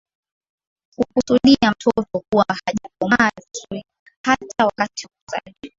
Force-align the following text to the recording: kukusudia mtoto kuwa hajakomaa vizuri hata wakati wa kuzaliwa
kukusudia 0.95 1.71
mtoto 1.71 2.23
kuwa 2.31 2.45
hajakomaa 2.65 3.31
vizuri 3.37 3.85
hata 4.25 4.65
wakati 4.65 5.05
wa 5.05 5.11
kuzaliwa 5.25 5.53